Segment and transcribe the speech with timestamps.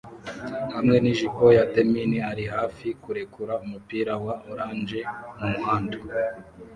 [0.75, 4.99] hamwe nijipo ya denim ari hafi kurekura umupira wa orange
[5.37, 5.97] mumuhanda